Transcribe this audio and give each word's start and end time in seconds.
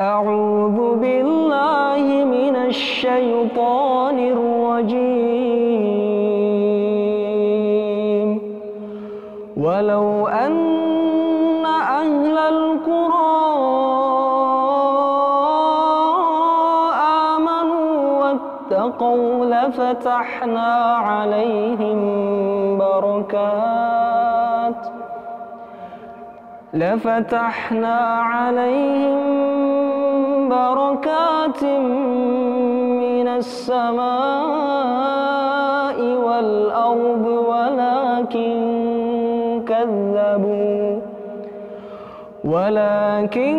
أعوذ 0.00 0.94
بالله 0.96 2.24
من 2.24 2.56
الشيطان 2.56 4.18
الرجيم. 4.18 5.18
ولو 9.56 10.28
أن 10.28 11.66
أهل 11.66 12.38
القرى 12.38 13.38
آمنوا 17.34 17.90
واتقوا 18.20 19.44
لفتحنا 19.44 20.70
عليهم 20.96 21.98
بركات 22.78 23.98
لفتحنا 26.74 27.96
عليهم 28.20 29.87
بركات 30.48 31.64
من 33.04 33.28
السماء 33.28 34.08
والأرض 36.26 37.24
ولكن 37.50 38.54
كذبوا 39.68 41.00
ولكن 42.44 43.56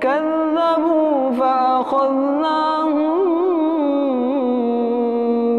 كذبوا 0.00 1.30
فأخذناهم 1.30 3.16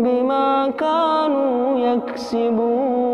بما 0.03 0.69
كانوا 0.69 1.79
يكسبون 1.79 3.11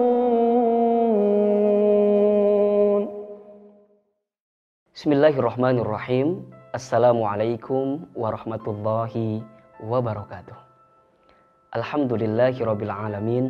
Bismillahirrahmanirrahim. 4.98 6.57
Assalamualaikum 6.78 8.06
warahmatullahi 8.14 9.42
wabarakatuh. 9.82 10.54
Alhamdulillahi 11.74 12.62
rabbil 12.62 12.94
alamin. 12.94 13.50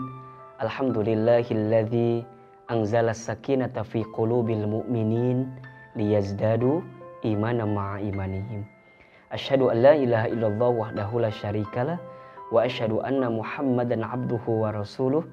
Alhamdulillahilladzi 0.64 2.23
anzala 2.72 3.11
sakinata 3.11 3.83
fi 3.83 4.08
qulubil 4.16 4.64
mu'minin 4.64 5.44
liyazdadu 6.00 6.80
imanan 7.28 7.75
ma'a 7.75 8.00
imanihim. 8.00 8.64
Asyhadu 9.36 9.75
an 9.75 9.83
la 9.83 10.00
ilaha 10.00 10.31
illallah 10.31 10.72
wahdahu 10.88 11.20
la 11.20 11.28
syarikalah 11.28 12.00
wa 12.55 12.64
asyhadu 12.64 13.03
anna 13.03 13.28
Muhammadan 13.28 14.08
abduhu 14.08 14.64
wa 14.64 14.72
rasuluh. 14.72 15.28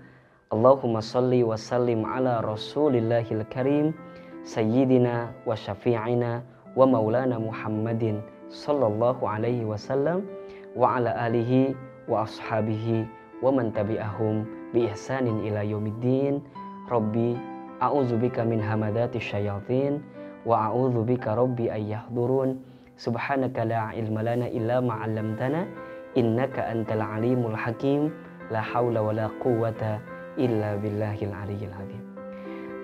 Allahumma 0.51 0.99
salli 0.99 1.47
wa 1.47 1.55
sallim 1.55 2.03
ala 2.03 2.43
rasulillahil 2.43 3.47
karim 3.55 3.95
sayyidina 4.43 5.31
wa 5.47 5.55
syafi'ina 5.55 6.43
wa 6.75 6.87
maulana 6.87 7.39
Muhammadin 7.39 8.21
sallallahu 8.51 9.23
alaihi 9.27 9.65
wasallam 9.67 10.27
wa 10.75 10.99
ala 10.99 11.15
alihi 11.27 11.75
wa 12.11 12.27
ashabihi 12.27 13.07
wa 13.43 13.51
man 13.55 13.71
tabi'ahum 13.71 14.45
bi 14.75 14.91
ihsanin 14.91 15.43
ila 15.47 15.63
yaumiddin 15.63 16.43
rabbi 16.91 17.39
a'udzubika 17.79 18.43
min 18.47 18.59
hamadati 18.63 19.23
syayatin 19.23 20.03
wa 20.43 20.71
a'udzubika 20.71 21.35
rabbi 21.39 21.71
ayyahdurun 21.71 22.59
subhanaka 22.99 23.65
la 23.67 23.91
ilma 23.95 24.23
lana 24.27 24.47
illa 24.51 24.83
ma 24.83 25.03
'allamtana 25.03 25.67
innaka 26.15 26.67
antal 26.71 27.03
alimul 27.03 27.55
hakim 27.59 28.11
la 28.51 28.63
haula 28.63 29.03
wa 29.03 29.11
la 29.15 29.27
quwwata 29.43 29.99
illa 30.39 30.75
billahil 30.79 31.31
aliyyil 31.31 31.75
azim 31.75 32.03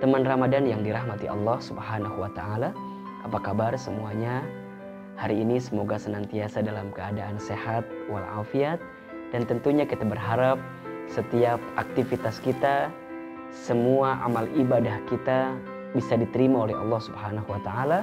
Teman 0.01 0.25
Ramadan 0.25 0.65
yang 0.65 0.81
dirahmati 0.81 1.29
Allah 1.29 1.61
Subhanahu 1.61 2.25
wa 2.25 2.33
taala, 2.33 2.73
apa 3.25 3.39
kabar 3.41 3.73
semuanya? 3.77 4.41
Hari 5.21 5.45
ini 5.45 5.61
semoga 5.61 6.01
senantiasa 6.01 6.65
dalam 6.65 6.89
keadaan 6.97 7.37
sehat 7.37 7.85
walafiat 8.09 8.81
dan 9.37 9.45
tentunya 9.45 9.85
kita 9.85 10.01
berharap 10.09 10.57
setiap 11.13 11.61
aktivitas 11.77 12.41
kita, 12.41 12.89
semua 13.53 14.17
amal 14.25 14.49
ibadah 14.57 14.97
kita 15.13 15.53
bisa 15.93 16.17
diterima 16.17 16.65
oleh 16.65 16.77
Allah 16.79 17.01
Subhanahu 17.03 17.49
wa 17.51 17.61
taala 17.61 18.01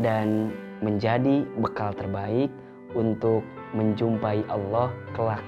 dan 0.00 0.54
menjadi 0.80 1.44
bekal 1.60 1.92
terbaik 1.92 2.48
untuk 2.96 3.44
menjumpai 3.76 4.40
Allah 4.48 4.88
kelak 5.12 5.42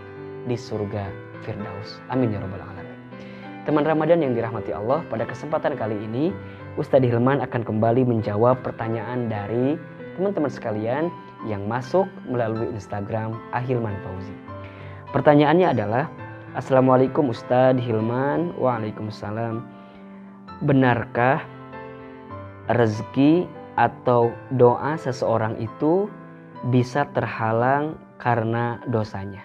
di 0.45 0.59
surga 0.59 1.09
Firdaus. 1.41 2.03
Amin 2.13 2.35
ya 2.35 2.45
rabbal 2.45 2.61
alamin. 2.61 2.99
Teman 3.65 3.85
Ramadan 3.85 4.25
yang 4.25 4.33
dirahmati 4.33 4.73
Allah, 4.73 5.05
pada 5.13 5.29
kesempatan 5.29 5.77
kali 5.77 5.97
ini 5.97 6.33
Ustadz 6.79 7.11
Hilman 7.11 7.43
akan 7.43 7.67
kembali 7.67 8.07
menjawab 8.07 8.63
pertanyaan 8.63 9.27
dari 9.27 9.75
teman-teman 10.15 10.47
sekalian 10.47 11.11
yang 11.51 11.67
masuk 11.67 12.07
melalui 12.31 12.71
Instagram 12.71 13.35
Ahilman 13.51 13.99
Fauzi. 14.07 14.31
Pertanyaannya 15.11 15.75
adalah, 15.75 16.07
Assalamualaikum 16.55 17.35
Ustadz 17.35 17.83
Hilman, 17.83 18.55
Waalaikumsalam. 18.63 19.67
Benarkah 20.63 21.43
rezeki 22.71 23.51
atau 23.75 24.31
doa 24.55 24.95
seseorang 25.03 25.59
itu 25.59 26.07
bisa 26.71 27.11
terhalang 27.11 27.99
karena 28.23 28.79
dosanya? 28.87 29.43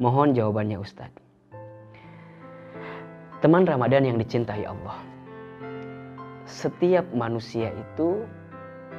Mohon 0.00 0.32
jawabannya 0.32 0.80
Ustadz. 0.80 1.20
Teman 3.44 3.68
Ramadan 3.68 4.08
yang 4.08 4.16
dicintai 4.16 4.64
Allah. 4.64 5.13
Setiap 6.44 7.08
manusia 7.16 7.72
itu 7.72 8.20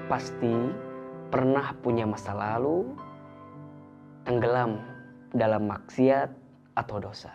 pasti 0.09 0.49
pernah 1.29 1.77
punya 1.85 2.09
masa 2.09 2.33
lalu 2.33 2.89
tenggelam 4.25 4.81
dalam 5.29 5.69
maksiat 5.69 6.33
atau 6.73 6.97
dosa. 6.97 7.29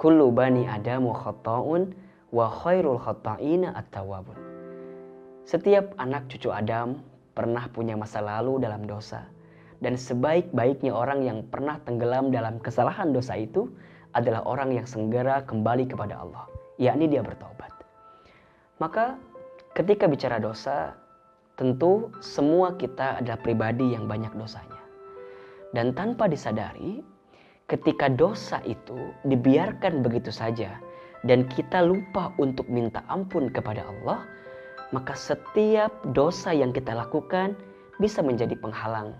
Kullu 0.00 0.32
bani 0.32 0.64
adamu 0.64 1.12
khata'un 1.12 1.92
wa 2.32 2.46
khairul 2.48 2.96
khata'ina 2.96 3.76
at-tawabun. 3.76 4.38
Setiap 5.44 5.92
anak 6.00 6.24
cucu 6.32 6.48
Adam 6.48 7.04
pernah 7.36 7.68
punya 7.68 7.98
masa 7.98 8.24
lalu 8.24 8.62
dalam 8.62 8.86
dosa. 8.88 9.26
Dan 9.78 9.94
sebaik-baiknya 9.94 10.90
orang 10.90 11.22
yang 11.22 11.42
pernah 11.46 11.78
tenggelam 11.84 12.30
dalam 12.34 12.58
kesalahan 12.58 13.10
dosa 13.14 13.38
itu 13.38 13.66
adalah 14.14 14.42
orang 14.46 14.74
yang 14.74 14.86
segera 14.86 15.42
kembali 15.46 15.86
kepada 15.86 16.18
Allah, 16.18 16.46
yakni 16.78 17.10
dia 17.10 17.22
bertobat. 17.22 17.57
Maka 18.78 19.18
ketika 19.74 20.06
bicara 20.06 20.38
dosa, 20.38 20.94
tentu 21.58 22.14
semua 22.22 22.78
kita 22.78 23.18
adalah 23.18 23.42
pribadi 23.42 23.94
yang 23.94 24.06
banyak 24.06 24.30
dosanya. 24.38 24.78
Dan 25.74 25.92
tanpa 25.92 26.30
disadari, 26.30 27.02
ketika 27.66 28.06
dosa 28.08 28.62
itu 28.64 29.12
dibiarkan 29.26 30.00
begitu 30.00 30.32
saja 30.32 30.78
dan 31.26 31.44
kita 31.50 31.82
lupa 31.82 32.30
untuk 32.38 32.70
minta 32.70 33.02
ampun 33.10 33.50
kepada 33.50 33.82
Allah, 33.82 34.24
maka 34.94 35.12
setiap 35.12 35.90
dosa 36.14 36.54
yang 36.54 36.70
kita 36.70 36.94
lakukan 36.94 37.58
bisa 37.98 38.22
menjadi 38.22 38.54
penghalang 38.54 39.12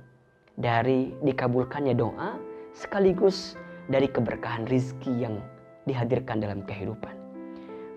dari 0.55 1.13
dikabulkannya 1.27 1.99
doa 1.99 2.39
sekaligus 2.79 3.59
dari 3.91 4.07
keberkahan 4.07 4.71
rizki 4.71 5.11
yang 5.19 5.43
dihadirkan 5.85 6.39
dalam 6.39 6.63
kehidupan. 6.63 7.18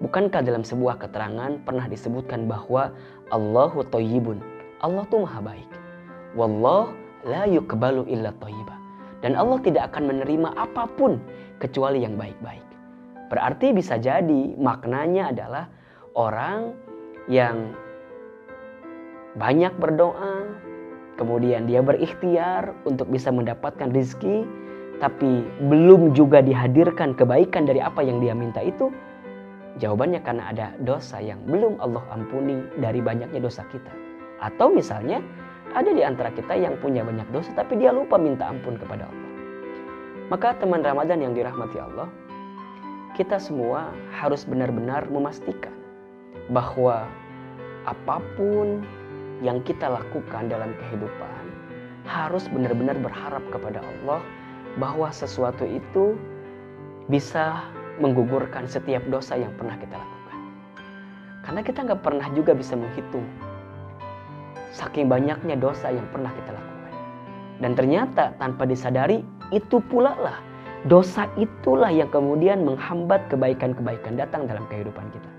Bukankah 0.02 0.42
dalam 0.42 0.66
sebuah 0.66 0.98
keterangan 0.98 1.62
pernah 1.62 1.86
disebutkan 1.86 2.50
bahwa 2.50 2.90
Allahu 3.30 3.86
toyibun, 3.94 4.42
Allah 4.82 5.06
tuh 5.14 5.24
maha 5.30 5.46
baik. 5.46 5.70
Wallah 6.34 6.90
la 7.22 7.46
yukbalu 7.46 8.10
illa. 8.10 8.34
Dan 9.22 9.38
Allah 9.38 9.62
tidak 9.62 9.94
akan 9.94 10.10
menerima 10.10 10.58
apa 10.58 10.90
pun 10.98 11.22
kecuali 11.62 12.02
yang 12.02 12.18
baik-baik. 12.18 12.66
Berarti 13.30 13.72
bisa 13.72 14.02
jadi 14.02 14.58
maknanya 14.58 15.30
adalah 15.30 15.66
orang 16.18 16.74
yang 17.30 17.72
banyak 19.38 19.72
berdoa, 19.78 20.50
kemudian 21.16 21.70
dia 21.70 21.86
berikhtiar 21.86 22.74
untuk 22.84 23.08
bisa 23.14 23.30
mendapatkan 23.30 23.94
rizki, 23.94 24.44
tapi 24.98 25.46
belum 25.70 26.18
juga 26.18 26.42
dihadirkan 26.42 27.14
kebaikan 27.14 27.70
dari 27.70 27.80
apa 27.80 28.02
yang 28.02 28.20
dia 28.20 28.34
minta 28.34 28.60
itu, 28.60 28.90
Jawabannya 29.80 30.20
karena 30.26 30.44
ada 30.52 30.68
dosa 30.84 31.24
yang 31.24 31.40
belum 31.48 31.80
Allah 31.80 32.04
ampuni 32.12 32.60
dari 32.82 33.00
banyaknya 33.00 33.40
dosa 33.40 33.64
kita. 33.72 33.92
Atau 34.44 34.74
misalnya 34.76 35.24
ada 35.72 35.88
di 35.96 36.04
antara 36.04 36.34
kita 36.36 36.52
yang 36.58 36.76
punya 36.84 37.08
banyak 37.08 37.28
dosa 37.32 37.56
tapi 37.56 37.80
dia 37.80 37.96
lupa 37.96 38.20
minta 38.20 38.52
ampun 38.52 38.76
kepada 38.76 39.08
Allah. 39.08 39.30
Maka 40.28 40.60
teman 40.60 40.84
Ramadan 40.84 41.24
yang 41.24 41.36
dirahmati 41.36 41.80
Allah, 41.80 42.08
kita 43.16 43.40
semua 43.40 43.92
harus 44.16 44.48
benar-benar 44.48 45.08
memastikan 45.12 45.76
bahwa 46.52 47.08
apa 47.84 48.24
pun 48.40 48.84
yang 49.44 49.60
kita 49.64 49.90
lakukan 49.92 50.48
dalam 50.48 50.72
kehidupan 50.78 51.44
harus 52.06 52.46
benar-benar 52.50 52.98
berharap 53.00 53.44
kepada 53.50 53.82
Allah 53.82 54.22
bahwa 54.80 55.12
sesuatu 55.12 55.68
itu 55.68 56.16
bisa 57.12 57.68
menggugurkan 58.02 58.66
setiap 58.66 59.06
dosa 59.08 59.38
yang 59.38 59.54
pernah 59.56 59.78
kita 59.78 59.94
lakukan. 59.94 60.38
Karena 61.46 61.62
kita 61.62 61.80
nggak 61.86 62.02
pernah 62.02 62.28
juga 62.34 62.58
bisa 62.58 62.74
menghitung 62.74 63.26
saking 64.74 65.12
banyaknya 65.12 65.60
dosa 65.60 65.92
yang 65.94 66.08
pernah 66.10 66.32
kita 66.34 66.52
lakukan. 66.56 66.94
Dan 67.62 67.72
ternyata 67.78 68.34
tanpa 68.42 68.66
disadari 68.66 69.22
itu 69.54 69.78
pula 69.86 70.18
lah 70.18 70.38
dosa 70.90 71.30
itulah 71.38 71.94
yang 71.94 72.10
kemudian 72.10 72.66
menghambat 72.66 73.22
kebaikan-kebaikan 73.30 74.18
datang 74.18 74.50
dalam 74.50 74.66
kehidupan 74.66 75.06
kita. 75.14 75.30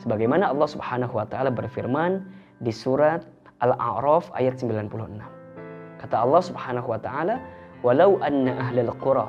Sebagaimana 0.00 0.48
Allah 0.48 0.68
Subhanahu 0.70 1.12
wa 1.20 1.26
taala 1.28 1.52
berfirman 1.52 2.24
di 2.64 2.72
surat 2.72 3.26
Al-A'raf 3.60 4.32
ayat 4.32 4.56
96. 4.56 4.88
Kata 6.00 6.16
Allah 6.24 6.40
Subhanahu 6.40 6.88
wa 6.88 7.00
taala, 7.00 7.36
"Walau 7.84 8.16
anna 8.24 8.56
ahlal 8.56 8.92
qura 8.96 9.28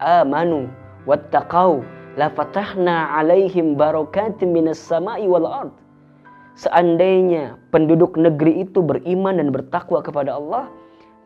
amanu 0.00 0.68
wattaqau 1.04 1.84
la 2.16 2.32
fatahna 2.32 3.14
alaihim 3.18 3.76
barakatin 3.76 4.50
minas 4.50 4.80
sama'i 4.80 5.28
wal 5.28 5.46
ard. 5.46 5.74
Seandainya 6.54 7.58
penduduk 7.74 8.14
negeri 8.14 8.62
itu 8.62 8.78
beriman 8.78 9.42
dan 9.42 9.50
bertakwa 9.50 9.98
kepada 10.00 10.38
Allah, 10.38 10.70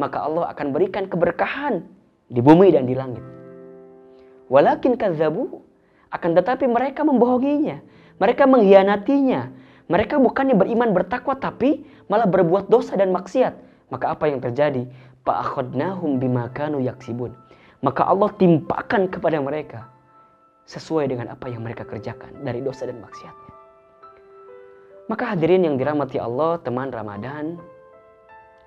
maka 0.00 0.24
Allah 0.24 0.48
akan 0.56 0.72
berikan 0.72 1.04
keberkahan 1.04 1.84
di 2.32 2.40
bumi 2.40 2.72
dan 2.72 2.88
di 2.88 2.96
langit. 2.96 3.20
Walakin 4.48 4.96
kadzabu 4.96 5.60
akan 6.08 6.30
tetapi 6.32 6.64
mereka 6.64 7.04
membohonginya, 7.04 7.84
mereka 8.16 8.48
mengkhianatinya. 8.48 9.68
Mereka 9.88 10.20
bukannya 10.20 10.52
beriman 10.52 10.92
bertakwa 10.92 11.32
tapi 11.32 11.80
malah 12.12 12.28
berbuat 12.28 12.68
dosa 12.68 12.92
dan 12.92 13.08
maksiat. 13.08 13.56
Maka 13.88 14.12
apa 14.12 14.28
yang 14.28 14.36
terjadi? 14.36 14.84
Fa'akhadnahum 15.24 16.20
bima 16.20 16.52
kanu 16.52 16.76
yaksibun 16.84 17.32
maka 17.80 18.02
Allah 18.06 18.30
timpakan 18.34 19.06
kepada 19.06 19.38
mereka 19.38 19.86
sesuai 20.68 21.08
dengan 21.08 21.32
apa 21.32 21.48
yang 21.48 21.62
mereka 21.64 21.86
kerjakan 21.86 22.44
dari 22.44 22.60
dosa 22.60 22.84
dan 22.84 23.00
maksiatnya. 23.00 23.52
Maka 25.08 25.32
hadirin 25.32 25.64
yang 25.64 25.80
dirahmati 25.80 26.20
Allah, 26.20 26.60
teman 26.60 26.92
Ramadan, 26.92 27.56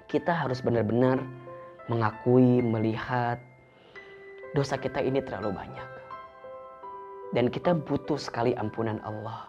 kita 0.10 0.34
harus 0.34 0.58
benar-benar 0.66 1.22
mengakui, 1.86 2.66
melihat 2.66 3.38
dosa 4.58 4.74
kita 4.81 5.06
ini 5.06 5.22
terlalu 5.22 5.54
banyak. 5.54 5.90
Dan 7.31 7.54
kita 7.54 7.78
butuh 7.78 8.18
sekali 8.18 8.58
ampunan 8.58 8.98
Allah 9.06 9.48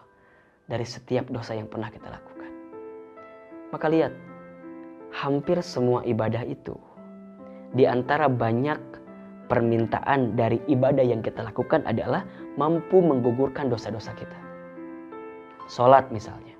dari 0.69 0.85
setiap 0.85 1.27
dosa 1.33 1.57
yang 1.57 1.65
pernah 1.65 1.89
kita 1.89 2.07
lakukan. 2.07 2.51
Maka 3.73 3.89
lihat, 3.89 4.13
hampir 5.09 5.57
semua 5.65 6.05
ibadah 6.05 6.45
itu 6.45 6.77
di 7.73 7.89
antara 7.89 8.29
banyak 8.29 9.02
permintaan 9.53 10.33
dari 10.33 10.57
ibadah 10.65 11.05
yang 11.05 11.21
kita 11.21 11.45
lakukan 11.45 11.85
adalah 11.85 12.25
mampu 12.57 13.05
menggugurkan 13.05 13.69
dosa-dosa 13.69 14.09
kita. 14.17 14.33
Sholat 15.69 16.09
misalnya. 16.09 16.57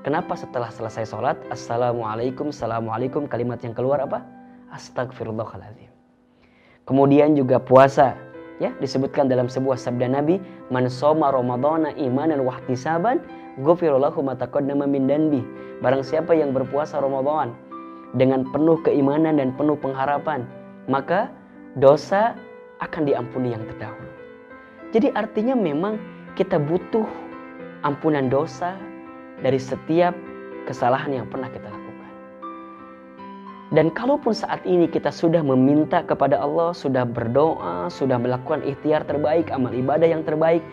Kenapa 0.00 0.32
setelah 0.32 0.72
selesai 0.72 1.04
sholat, 1.04 1.36
Assalamualaikum, 1.52 2.48
Assalamualaikum, 2.48 3.28
kalimat 3.28 3.60
yang 3.60 3.76
keluar 3.76 4.00
apa? 4.00 4.24
Astagfirullahaladzim. 4.72 5.92
Kemudian 6.88 7.36
juga 7.36 7.60
puasa, 7.60 8.16
ya 8.56 8.72
disebutkan 8.80 9.28
dalam 9.28 9.52
sebuah 9.52 9.76
sabda 9.76 10.08
Nabi, 10.08 10.40
Man 10.72 10.88
soma 10.88 11.28
Ramadana 11.28 11.92
imanan 11.92 12.40
wahtisaban, 12.40 13.20
ghufirullahu 13.60 14.24
mataqaddama 14.24 14.88
min 14.88 15.04
danbi. 15.04 15.44
Barang 15.84 16.00
siapa 16.00 16.32
yang 16.32 16.56
berpuasa 16.56 17.04
Ramadan 17.04 17.52
dengan 18.16 18.48
penuh 18.48 18.80
keimanan 18.80 19.36
dan 19.36 19.52
penuh 19.60 19.76
pengharapan, 19.76 20.48
maka 20.88 21.28
dosa 21.78 22.34
akan 22.82 23.06
diampuni 23.06 23.54
yang 23.54 23.62
terdahulu. 23.74 24.10
Jadi 24.94 25.12
artinya 25.14 25.54
memang 25.54 25.98
kita 26.34 26.58
butuh 26.58 27.06
ampunan 27.82 28.26
dosa 28.30 28.78
dari 29.42 29.58
setiap 29.58 30.14
kesalahan 30.66 31.22
yang 31.22 31.26
pernah 31.30 31.50
kita 31.50 31.66
lakukan. 31.66 32.12
Dan 33.68 33.92
kalaupun 33.92 34.32
saat 34.32 34.64
ini 34.64 34.88
kita 34.88 35.12
sudah 35.12 35.44
meminta 35.44 36.00
kepada 36.00 36.40
Allah, 36.40 36.72
sudah 36.72 37.04
berdoa, 37.04 37.92
sudah 37.92 38.16
melakukan 38.16 38.64
ikhtiar 38.64 39.04
terbaik, 39.04 39.52
amal 39.52 39.70
ibadah 39.76 40.08
yang 40.08 40.24
terbaik, 40.24 40.64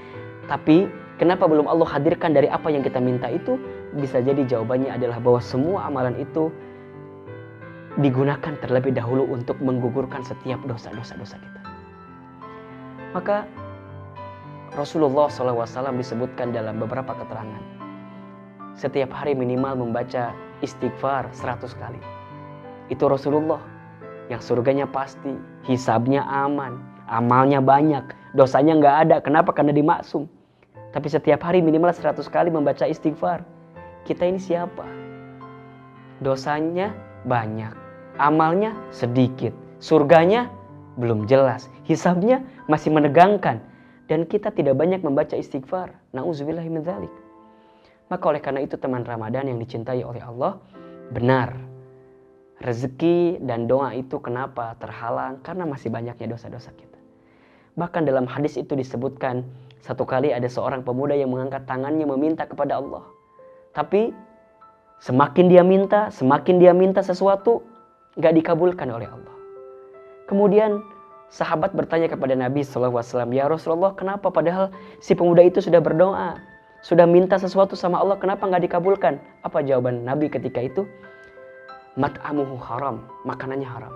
tapi 0.47 0.87
kenapa 1.19 1.43
belum 1.43 1.67
Allah 1.67 1.89
hadirkan 1.91 2.31
dari 2.31 2.47
apa 2.47 2.71
yang 2.71 2.87
kita 2.87 3.03
minta 3.03 3.27
itu? 3.27 3.59
Bisa 3.99 4.23
jadi 4.23 4.47
jawabannya 4.47 4.95
adalah 4.95 5.19
bahwa 5.19 5.43
semua 5.43 5.91
amalan 5.91 6.15
itu 6.23 6.47
digunakan 7.99 8.53
terlebih 8.59 8.91
dahulu 8.91 9.23
untuk 9.31 9.55
menggugurkan 9.63 10.23
setiap 10.27 10.59
dosa-dosa 10.67 11.15
dosa 11.15 11.35
kita. 11.39 11.61
Maka 13.15 13.47
Rasulullah 14.75 15.31
SAW 15.31 15.95
disebutkan 15.95 16.51
dalam 16.51 16.83
beberapa 16.83 17.15
keterangan. 17.15 17.63
Setiap 18.75 19.07
hari 19.15 19.31
minimal 19.31 19.87
membaca 19.87 20.35
istighfar 20.59 21.31
100 21.31 21.71
kali. 21.79 22.01
Itu 22.91 23.07
Rasulullah 23.07 23.63
yang 24.27 24.43
surganya 24.43 24.83
pasti, 24.83 25.31
hisabnya 25.63 26.27
aman, 26.27 26.75
amalnya 27.07 27.63
banyak, 27.63 28.03
dosanya 28.35 28.75
nggak 28.75 28.95
ada. 29.07 29.15
Kenapa? 29.23 29.55
Karena 29.55 29.71
dimaksum. 29.71 30.27
Tapi 30.91 31.07
setiap 31.07 31.39
hari 31.47 31.63
minimal 31.63 31.95
100 31.95 32.19
kali 32.27 32.51
membaca 32.51 32.83
istighfar. 32.83 33.47
Kita 34.03 34.27
ini 34.27 34.43
siapa? 34.43 34.83
Dosanya 36.19 36.91
banyak, 37.23 37.84
amalnya 38.17 38.75
sedikit, 38.91 39.51
surganya 39.83 40.47
belum 40.95 41.27
jelas, 41.27 41.67
hisabnya 41.83 42.43
masih 42.71 42.91
menegangkan 42.91 43.59
dan 44.07 44.23
kita 44.29 44.53
tidak 44.53 44.77
banyak 44.77 45.01
membaca 45.01 45.33
istighfar. 45.35 45.91
Dzalik. 46.13 47.13
Maka 48.05 48.23
oleh 48.29 48.41
karena 48.41 48.61
itu 48.61 48.77
teman 48.77 49.01
Ramadan 49.01 49.49
yang 49.49 49.57
dicintai 49.57 50.05
oleh 50.05 50.21
Allah, 50.21 50.61
benar. 51.09 51.57
Rezeki 52.61 53.43
dan 53.43 53.67
doa 53.67 53.91
itu 53.91 54.15
kenapa 54.23 54.79
terhalang? 54.79 55.43
Karena 55.43 55.67
masih 55.67 55.91
banyaknya 55.91 56.31
dosa-dosa 56.31 56.71
kita. 56.71 56.95
Bahkan 57.75 58.07
dalam 58.07 58.23
hadis 58.23 58.55
itu 58.55 58.77
disebutkan 58.77 59.43
satu 59.83 60.07
kali 60.07 60.31
ada 60.31 60.47
seorang 60.47 60.81
pemuda 60.81 61.11
yang 61.13 61.35
mengangkat 61.35 61.67
tangannya 61.67 62.07
meminta 62.07 62.47
kepada 62.47 62.79
Allah. 62.79 63.03
Tapi 63.75 64.15
semakin 65.03 65.45
dia 65.51 65.61
minta, 65.67 66.07
semakin 66.07 66.55
dia 66.63 66.71
minta 66.71 67.03
sesuatu, 67.03 67.59
gak 68.19 68.33
dikabulkan 68.35 68.87
oleh 68.91 69.07
Allah. 69.07 69.35
Kemudian 70.25 70.81
sahabat 71.29 71.75
bertanya 71.75 72.07
kepada 72.07 72.33
Nabi 72.33 72.63
SAW, 72.63 73.03
Ya 73.35 73.45
Rasulullah, 73.45 73.93
kenapa 73.93 74.31
padahal 74.31 74.71
si 75.03 75.13
pemuda 75.13 75.43
itu 75.43 75.59
sudah 75.59 75.83
berdoa, 75.83 76.39
sudah 76.85 77.03
minta 77.09 77.35
sesuatu 77.35 77.75
sama 77.75 77.99
Allah, 77.99 78.15
kenapa 78.17 78.47
gak 78.47 78.63
dikabulkan? 78.63 79.19
Apa 79.43 79.61
jawaban 79.61 80.07
Nabi 80.07 80.31
ketika 80.31 80.63
itu? 80.63 80.87
Mat'amuhu 81.95 82.59
haram, 82.59 83.07
makanannya 83.23 83.67
haram. 83.67 83.93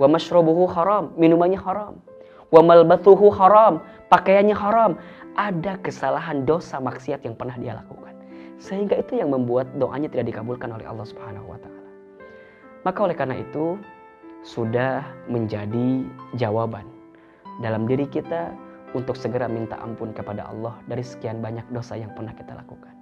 Wa 0.00 0.08
mashrobuhu 0.08 0.64
haram, 0.72 1.12
minumannya 1.16 1.60
haram. 1.60 2.00
Wa 2.48 2.60
malbatuhu 2.64 3.28
haram, 3.36 3.84
pakaiannya 4.08 4.56
haram. 4.56 4.96
Ada 5.36 5.78
kesalahan 5.80 6.48
dosa 6.48 6.80
maksiat 6.80 7.22
yang 7.22 7.36
pernah 7.36 7.54
dia 7.60 7.76
lakukan. 7.76 8.16
Sehingga 8.60 8.96
itu 8.96 9.16
yang 9.16 9.32
membuat 9.32 9.72
doanya 9.76 10.08
tidak 10.08 10.32
dikabulkan 10.34 10.72
oleh 10.72 10.84
Allah 10.84 11.06
Subhanahu 11.06 11.48
wa 11.48 11.58
taala. 11.60 11.79
Maka 12.80 12.98
oleh 13.04 13.16
karena 13.16 13.36
itu 13.36 13.76
sudah 14.40 15.04
menjadi 15.28 16.00
jawaban 16.40 16.88
dalam 17.60 17.84
diri 17.84 18.08
kita 18.08 18.56
untuk 18.96 19.14
segera 19.20 19.44
minta 19.46 19.76
ampun 19.84 20.16
kepada 20.16 20.48
Allah 20.48 20.80
dari 20.88 21.04
sekian 21.04 21.44
banyak 21.44 21.68
dosa 21.76 22.00
yang 22.00 22.10
pernah 22.16 22.32
kita 22.32 22.56
lakukan. 22.56 22.96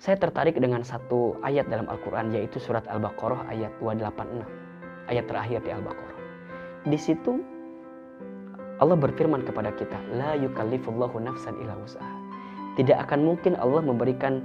Saya 0.00 0.18
tertarik 0.18 0.58
dengan 0.58 0.82
satu 0.82 1.38
ayat 1.46 1.68
dalam 1.70 1.86
Al-Quran 1.86 2.34
yaitu 2.34 2.58
surat 2.58 2.82
Al-Baqarah 2.88 3.46
ayat 3.52 3.70
286. 3.78 4.42
Ayat 5.12 5.24
terakhir 5.30 5.60
di 5.62 5.70
Al-Baqarah. 5.70 6.18
Di 6.88 6.98
situ 6.98 7.38
Allah 8.82 8.98
berfirman 8.98 9.46
kepada 9.46 9.70
kita, 9.78 9.94
La 10.18 10.34
yukallifullahu 10.34 11.22
nafsan 11.22 11.54
illa 11.62 11.78
usaha. 11.78 12.16
Tidak 12.80 12.98
akan 12.98 13.22
mungkin 13.22 13.54
Allah 13.60 13.84
memberikan 13.84 14.42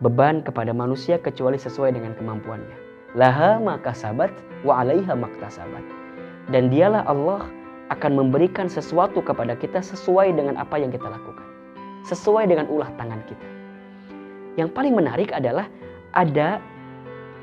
beban 0.00 0.40
kepada 0.40 0.72
manusia 0.72 1.20
kecuali 1.20 1.60
sesuai 1.60 1.92
dengan 1.92 2.16
kemampuannya 2.16 2.83
laha 3.14 3.62
maka 3.62 3.94
sabat 3.94 4.30
wa 4.66 4.82
alaiha 4.82 5.14
maktasabat 5.14 5.82
dan 6.52 6.68
dialah 6.68 7.06
Allah 7.08 7.46
akan 7.92 8.12
memberikan 8.16 8.66
sesuatu 8.66 9.20
kepada 9.20 9.54
kita 9.56 9.84
sesuai 9.84 10.32
dengan 10.32 10.56
apa 10.56 10.80
yang 10.80 10.88
kita 10.88 11.04
lakukan. 11.04 11.44
Sesuai 12.08 12.48
dengan 12.48 12.68
ulah 12.68 12.88
tangan 12.96 13.20
kita. 13.28 13.48
Yang 14.60 14.70
paling 14.72 14.94
menarik 14.96 15.32
adalah 15.32 15.68
ada 16.16 16.60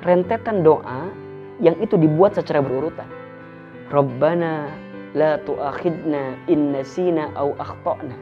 rentetan 0.01 0.65
doa 0.65 1.09
yang 1.61 1.77
itu 1.77 1.97
dibuat 1.97 2.33
secara 2.33 2.61
berurutan. 2.61 3.05
Rabbana 3.93 4.71
la 5.13 5.37
tu'akhidna 5.43 6.47
in 6.49 6.73
nasina 6.73 7.29
au 7.37 7.53
akhtana. 7.57 8.15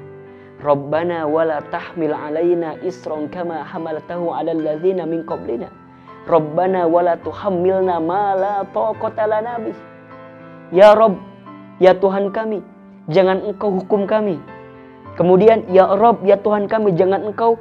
Rabbana 0.59 1.23
wala 1.23 1.63
tahmil 1.71 2.11
alaina 2.11 2.75
isron 2.83 3.31
kama 3.31 3.63
hamaltahu 3.63 4.35
ala 4.35 4.51
alladhina 4.51 5.07
min 5.07 5.23
qablina. 5.23 5.71
Rabbana 6.27 6.89
wala 6.89 7.15
tuhammilna 7.21 8.01
ma 8.03 8.35
la 8.35 8.55
taqata 8.67 9.23
lana 9.29 9.61
bih. 9.61 9.77
Ya 10.69 10.93
Rabb, 10.93 11.17
ya 11.81 11.97
Tuhan 11.97 12.29
kami, 12.29 12.61
jangan 13.09 13.41
engkau 13.41 13.73
hukum 13.73 14.05
kami. 14.05 14.37
Kemudian 15.17 15.65
ya 15.73 15.89
Rabb, 15.89 16.21
ya 16.23 16.37
Tuhan 16.37 16.69
kami, 16.69 16.93
jangan 16.93 17.25
engkau 17.25 17.57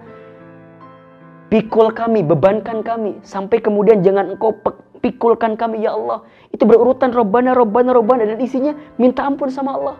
pikul 1.49 1.97
kami, 1.97 2.21
bebankan 2.21 2.85
kami. 2.85 3.17
Sampai 3.25 3.65
kemudian 3.65 4.05
jangan 4.05 4.37
engkau 4.37 4.53
pikulkan 5.01 5.57
kami 5.57 5.83
ya 5.83 5.97
Allah. 5.97 6.23
Itu 6.53 6.69
berurutan 6.69 7.11
Rabbana, 7.17 7.57
Rabbana, 7.57 7.97
Rabbana. 7.97 8.29
Dan 8.29 8.39
isinya 8.45 8.77
minta 9.01 9.25
ampun 9.25 9.49
sama 9.49 9.75
Allah. 9.75 9.97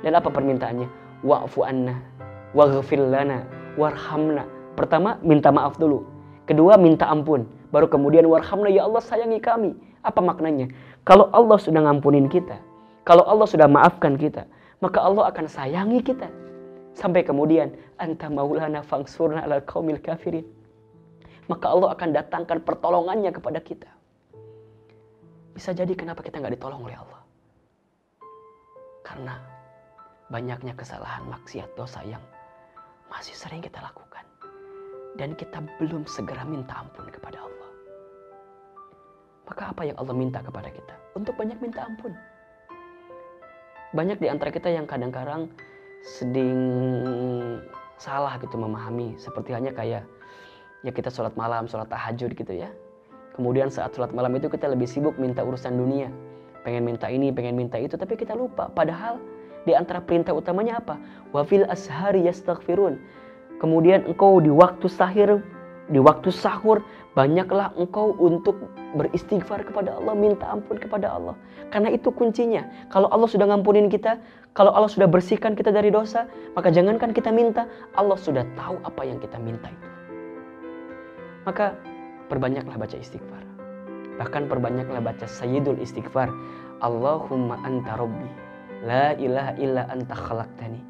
Dan 0.00 0.16
apa 0.16 0.32
permintaannya? 0.32 0.88
Wa'fu 1.20 1.60
anna, 1.60 2.00
waghfir 2.56 3.04
lana, 3.04 3.44
warhamna. 3.76 4.48
Pertama, 4.72 5.20
minta 5.20 5.52
maaf 5.52 5.76
dulu. 5.76 6.08
Kedua, 6.48 6.80
minta 6.80 7.04
ampun. 7.12 7.44
Baru 7.70 7.86
kemudian 7.86 8.26
warhamna, 8.26 8.70
ya 8.70 8.86
Allah 8.86 9.02
sayangi 9.02 9.38
kami. 9.38 9.74
Apa 10.02 10.18
maknanya? 10.18 10.70
Kalau 11.06 11.30
Allah 11.30 11.58
sudah 11.58 11.80
ngampunin 11.86 12.26
kita, 12.26 12.58
kalau 13.06 13.24
Allah 13.26 13.46
sudah 13.46 13.70
maafkan 13.70 14.18
kita, 14.18 14.46
maka 14.82 15.00
Allah 15.00 15.30
akan 15.30 15.46
sayangi 15.46 16.02
kita. 16.02 16.26
Sampai 16.94 17.22
kemudian, 17.22 17.72
anta 18.02 18.26
maulana 18.26 18.82
fangsurna 18.82 19.46
ala 19.46 19.62
kaumil 19.62 20.02
kafirin 20.02 20.44
maka 21.50 21.66
Allah 21.66 21.98
akan 21.98 22.08
datangkan 22.14 22.62
pertolongannya 22.62 23.34
kepada 23.34 23.58
kita. 23.58 23.90
Bisa 25.50 25.74
jadi 25.74 25.90
kenapa 25.98 26.22
kita 26.22 26.38
nggak 26.38 26.54
ditolong 26.54 26.86
oleh 26.86 26.94
Allah? 26.94 27.20
Karena 29.02 29.34
banyaknya 30.30 30.78
kesalahan, 30.78 31.26
maksiat, 31.26 31.74
dosa 31.74 32.06
yang 32.06 32.22
masih 33.10 33.34
sering 33.34 33.58
kita 33.58 33.82
lakukan. 33.82 34.22
Dan 35.18 35.34
kita 35.34 35.58
belum 35.82 36.06
segera 36.06 36.46
minta 36.46 36.86
ampun 36.86 37.10
kepada 37.10 37.42
Allah. 37.42 37.59
Maka 39.50 39.74
apa 39.74 39.82
yang 39.82 39.98
Allah 39.98 40.14
minta 40.14 40.38
kepada 40.38 40.70
kita? 40.70 40.94
Untuk 41.18 41.34
banyak 41.34 41.58
minta 41.58 41.82
ampun. 41.82 42.14
Banyak 43.90 44.22
di 44.22 44.30
antara 44.30 44.54
kita 44.54 44.70
yang 44.70 44.86
kadang-kadang 44.86 45.50
sedang 46.06 46.54
salah 47.98 48.38
gitu 48.38 48.54
memahami. 48.54 49.18
Seperti 49.18 49.50
hanya 49.50 49.74
kayak 49.74 50.06
ya 50.86 50.90
kita 50.94 51.10
sholat 51.10 51.34
malam, 51.34 51.66
sholat 51.66 51.90
tahajud 51.90 52.30
gitu 52.38 52.54
ya. 52.54 52.70
Kemudian 53.34 53.74
saat 53.74 53.90
sholat 53.90 54.14
malam 54.14 54.30
itu 54.38 54.46
kita 54.46 54.70
lebih 54.70 54.86
sibuk 54.86 55.18
minta 55.18 55.42
urusan 55.42 55.74
dunia. 55.74 56.14
Pengen 56.62 56.86
minta 56.86 57.10
ini, 57.10 57.34
pengen 57.34 57.58
minta 57.58 57.74
itu, 57.74 57.98
tapi 57.98 58.14
kita 58.14 58.38
lupa. 58.38 58.70
Padahal 58.70 59.18
di 59.66 59.74
antara 59.74 59.98
perintah 59.98 60.30
utamanya 60.30 60.78
apa? 60.78 60.94
Wafil 61.34 61.66
ashari 61.66 62.22
yastaghfirun. 62.22 63.02
Kemudian 63.58 64.06
engkau 64.06 64.38
di 64.38 64.48
waktu 64.54 64.86
sahir, 64.86 65.42
di 65.90 65.98
waktu 65.98 66.30
sahur, 66.30 66.86
banyaklah 67.18 67.74
engkau 67.74 68.14
untuk 68.22 68.54
beristighfar 68.94 69.66
kepada 69.66 69.98
Allah, 69.98 70.14
minta 70.14 70.46
ampun 70.46 70.78
kepada 70.78 71.10
Allah. 71.10 71.34
Karena 71.74 71.90
itu 71.90 72.14
kuncinya. 72.14 72.62
Kalau 72.94 73.10
Allah 73.10 73.26
sudah 73.26 73.50
ngampunin 73.50 73.90
kita, 73.90 74.22
kalau 74.54 74.70
Allah 74.70 74.86
sudah 74.86 75.10
bersihkan 75.10 75.58
kita 75.58 75.74
dari 75.74 75.90
dosa, 75.90 76.30
maka 76.54 76.70
jangankan 76.70 77.10
kita 77.10 77.34
minta, 77.34 77.66
Allah 77.98 78.14
sudah 78.14 78.46
tahu 78.54 78.78
apa 78.86 79.02
yang 79.02 79.18
kita 79.18 79.38
minta 79.42 79.66
itu. 79.66 79.88
Maka 81.42 81.74
perbanyaklah 82.30 82.78
baca 82.78 82.94
istighfar. 82.94 83.42
Bahkan 84.22 84.46
perbanyaklah 84.46 85.02
baca 85.02 85.26
sayyidul 85.26 85.82
istighfar. 85.82 86.30
Allahumma 86.86 87.58
anta 87.66 87.98
rabbi. 87.98 88.30
La 88.86 89.18
ilaha 89.18 89.58
illa 89.58 89.90
anta 89.90 90.14
khalaqtani. 90.14 90.80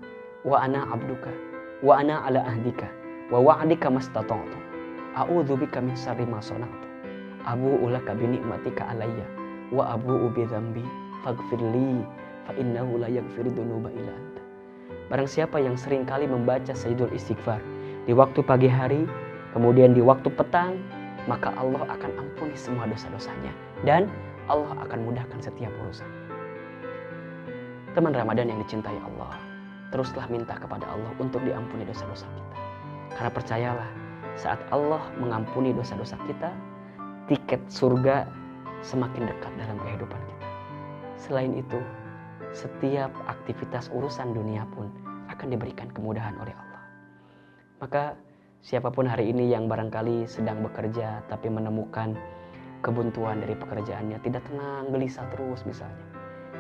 Wa 0.44 0.60
ana 0.60 0.84
abduka. 0.92 1.32
Wa 1.80 2.04
ana 2.04 2.20
ala 2.28 2.44
ahdika. 2.44 2.90
Wa 3.30 3.38
wa'adika 3.40 3.88
mastata'tu. 3.88 4.69
A'udhu 5.18 5.58
bika 5.58 5.82
min 5.82 5.98
sarri 5.98 6.26
ma 6.26 6.38
sona'tu. 6.38 6.86
Abu'u 7.46 7.90
laka 7.90 8.14
binikmatika 8.14 8.86
alayya. 8.90 9.26
Wa 9.74 9.98
abu'u 9.98 10.30
bidhambi. 10.30 10.84
Faghfirli. 11.26 12.06
Fa 12.46 12.52
innahu 12.54 13.02
la 13.02 13.08
yaghfiru 13.10 13.50
dunuba 13.50 13.90
ila 13.90 14.12
anta. 14.14 14.42
Barang 15.10 15.26
siapa 15.26 15.58
yang 15.58 15.74
sering 15.74 16.06
kali 16.06 16.30
membaca 16.30 16.70
sayyidul 16.70 17.10
istighfar. 17.10 17.58
Di 18.06 18.14
waktu 18.14 18.40
pagi 18.46 18.70
hari, 18.70 19.04
kemudian 19.52 19.92
di 19.92 20.02
waktu 20.02 20.30
petang, 20.30 20.78
maka 21.28 21.52
Allah 21.58 21.84
akan 21.84 22.10
ampuni 22.16 22.56
semua 22.56 22.88
dosa-dosanya 22.88 23.52
dan 23.84 24.08
Allah 24.48 24.72
akan 24.86 25.04
mudahkan 25.04 25.38
setiap 25.42 25.70
urusan. 25.84 26.08
Teman 27.92 28.14
Ramadan 28.14 28.50
yang 28.50 28.58
dicintai 28.62 28.96
Allah, 29.02 29.34
teruslah 29.90 30.30
minta 30.30 30.54
kepada 30.56 30.86
Allah 30.86 31.10
untuk 31.18 31.42
diampuni 31.42 31.82
dosa-dosa 31.82 32.26
kita. 32.30 32.58
Karena 33.18 33.30
percayalah, 33.34 33.90
saat 34.36 34.60
Allah 34.70 35.02
mengampuni 35.18 35.72
dosa-dosa 35.74 36.18
kita, 36.26 36.50
tiket 37.26 37.62
surga 37.70 38.28
semakin 38.84 39.30
dekat 39.30 39.52
dalam 39.58 39.78
kehidupan 39.82 40.20
kita. 40.20 40.48
Selain 41.16 41.52
itu, 41.54 41.78
setiap 42.50 43.12
aktivitas 43.30 43.90
urusan 43.94 44.34
dunia 44.34 44.66
pun 44.74 44.90
akan 45.30 45.46
diberikan 45.50 45.90
kemudahan 45.94 46.34
oleh 46.38 46.54
Allah. 46.54 46.82
Maka 47.80 48.04
Siapa 48.60 48.92
pun 48.92 49.08
hari 49.08 49.32
ini 49.32 49.48
yang 49.48 49.72
barangkali 49.72 50.28
sedang 50.28 50.60
bekerja 50.60 51.24
tapi 51.32 51.48
menemukan 51.48 52.12
kebuntuan 52.84 53.40
dari 53.40 53.56
pekerjaannya, 53.56 54.20
tidak 54.20 54.44
tenang, 54.44 54.92
gelisah 54.92 55.24
terus 55.32 55.64
misalnya. 55.64 56.04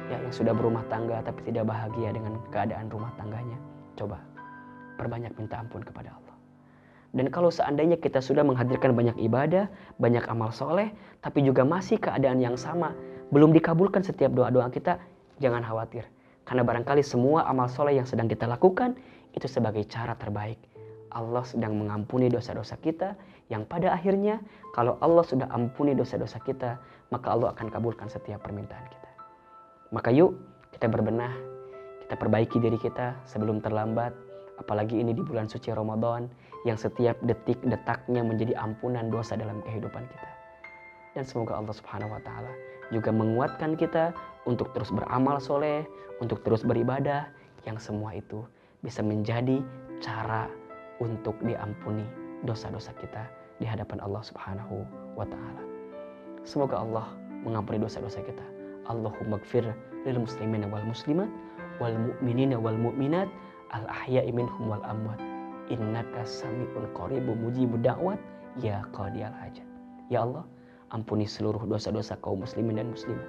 Ya, 0.08 0.16
yang 0.16 0.32
sudah 0.32 0.56
berumah 0.56 0.80
tangga 0.88 1.20
tapi 1.20 1.44
tidak 1.44 1.68
bahagia 1.68 2.16
dengan 2.16 2.40
keadaan 2.48 2.88
rumah 2.88 3.12
tangganya. 3.20 3.60
Coba 4.00 4.16
perbanyak 4.96 5.36
minta 5.36 5.60
ampun 5.60 5.84
kepada 5.84 6.16
Allah. 6.16 6.29
Dan 7.10 7.26
kalau 7.34 7.50
seandainya 7.50 7.98
kita 7.98 8.22
sudah 8.22 8.46
menghadirkan 8.46 8.94
banyak 8.94 9.18
ibadah, 9.18 9.66
banyak 9.98 10.22
amal 10.30 10.54
soleh, 10.54 10.94
tapi 11.22 11.42
juga 11.42 11.66
masih 11.66 11.98
keadaan 11.98 12.38
yang 12.38 12.54
sama, 12.54 12.94
belum 13.34 13.50
dikabulkan 13.50 14.06
setiap 14.06 14.30
doa-doa 14.30 14.70
kita, 14.70 15.02
jangan 15.42 15.66
khawatir. 15.66 16.06
Karena 16.46 16.62
barangkali 16.62 17.02
semua 17.02 17.46
amal 17.50 17.66
soleh 17.66 17.98
yang 17.98 18.06
sedang 18.06 18.30
kita 18.30 18.46
lakukan, 18.46 18.94
itu 19.34 19.46
sebagai 19.50 19.82
cara 19.86 20.14
terbaik 20.14 20.58
Allah 21.10 21.42
sedang 21.42 21.74
mengampuni 21.74 22.30
dosa-dosa 22.30 22.78
kita 22.78 23.18
yang 23.50 23.66
pada 23.66 23.90
akhirnya 23.90 24.38
kalau 24.72 24.96
Allah 25.02 25.26
sudah 25.26 25.50
ampuni 25.50 25.92
dosa-dosa 25.98 26.38
kita 26.42 26.78
maka 27.10 27.34
Allah 27.34 27.50
akan 27.54 27.66
kabulkan 27.66 28.06
setiap 28.06 28.46
permintaan 28.46 28.86
kita. 28.86 29.10
Maka 29.90 30.14
yuk 30.14 30.38
kita 30.70 30.86
berbenah, 30.86 31.34
kita 32.06 32.14
perbaiki 32.14 32.62
diri 32.62 32.78
kita 32.78 33.18
sebelum 33.26 33.58
terlambat 33.58 34.14
apalagi 34.60 35.00
ini 35.00 35.16
di 35.16 35.24
bulan 35.24 35.48
suci 35.48 35.72
Ramadan 35.72 36.28
yang 36.68 36.76
setiap 36.76 37.16
detik 37.24 37.56
detaknya 37.64 38.20
menjadi 38.20 38.52
ampunan 38.60 39.08
dosa 39.08 39.34
dalam 39.34 39.64
kehidupan 39.64 40.04
kita. 40.04 40.30
Dan 41.16 41.24
semoga 41.26 41.58
Allah 41.58 41.74
Subhanahu 41.74 42.12
wa 42.12 42.22
taala 42.22 42.52
juga 42.94 43.10
menguatkan 43.10 43.74
kita 43.74 44.14
untuk 44.44 44.70
terus 44.76 44.92
beramal 44.92 45.40
soleh, 45.42 45.82
untuk 46.22 46.44
terus 46.46 46.62
beribadah 46.62 47.26
yang 47.64 47.80
semua 47.80 48.14
itu 48.14 48.44
bisa 48.84 49.00
menjadi 49.00 49.64
cara 49.98 50.46
untuk 51.00 51.34
diampuni 51.42 52.04
dosa-dosa 52.44 52.92
kita 53.00 53.26
di 53.60 53.66
hadapan 53.68 54.00
Allah 54.04 54.22
Subhanahu 54.24 54.84
wa 55.16 55.26
taala. 55.26 55.62
Semoga 56.44 56.80
Allah 56.80 57.06
mengampuni 57.44 57.80
dosa-dosa 57.80 58.20
kita. 58.24 58.44
Allahumma 58.88 59.40
gfir 59.44 59.64
lil 60.08 60.18
muslimina 60.20 60.66
wal 60.66 60.84
muslimat 60.88 61.28
wal 61.78 61.96
mu'minina 61.96 62.56
wal 62.56 62.76
mu'minat 62.76 63.28
al 63.74 63.86
ahya'i 63.86 64.30
minhum 64.30 64.70
wal 64.70 64.82
amwat. 64.86 65.18
Innaka 65.70 66.26
sami'un 66.26 66.90
qaribun 66.94 67.38
mujibud 67.38 67.82
da'wat 67.82 68.18
ya 68.58 68.82
qadiyal 68.90 69.34
hajat. 69.34 69.66
Ya 70.10 70.26
Allah, 70.26 70.42
ampuni 70.90 71.26
seluruh 71.26 71.62
dosa-dosa 71.70 72.18
kaum 72.18 72.42
muslimin 72.42 72.82
dan 72.82 72.90
muslimat. 72.90 73.26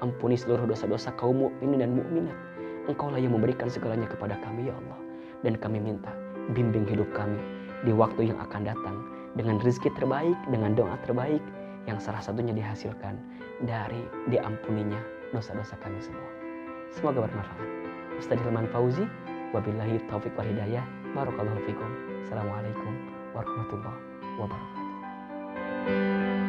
Ampuni 0.00 0.36
seluruh 0.36 0.64
dosa-dosa 0.64 1.12
kaum 1.20 1.48
mukminin 1.48 1.84
dan 1.84 1.92
mukminat. 1.92 2.36
Engkaulah 2.88 3.20
yang 3.20 3.36
memberikan 3.36 3.68
segalanya 3.68 4.08
kepada 4.08 4.36
kami 4.40 4.68
ya 4.68 4.74
Allah. 4.76 4.98
Dan 5.44 5.60
kami 5.60 5.80
minta 5.80 6.12
bimbing 6.56 6.88
hidup 6.88 7.08
kami 7.12 7.36
di 7.84 7.92
waktu 7.92 8.32
yang 8.32 8.38
akan 8.40 8.64
datang 8.64 8.96
dengan 9.36 9.60
rezeki 9.60 9.92
terbaik, 9.92 10.36
dengan 10.48 10.72
doa 10.72 10.96
terbaik 11.04 11.44
yang 11.84 12.00
salah 12.00 12.24
satunya 12.24 12.56
dihasilkan 12.56 13.20
dari 13.68 14.00
diampuninya 14.32 14.98
dosa-dosa 15.36 15.76
kami 15.84 16.00
semua. 16.00 16.30
Semoga 16.92 17.28
bermanfaat. 17.28 17.68
Ustaz 18.16 18.40
Hilman 18.40 18.64
Fauzi, 18.72 19.04
Wabillahi 19.54 20.02
taufik 20.10 20.34
wal 20.34 20.48
hidayah. 20.48 20.82
Barakallahu 21.14 21.62
fikum. 21.66 21.90
Assalamualaikum 22.26 22.92
warahmatullahi 23.30 24.00
wabarakatuh. 24.40 26.45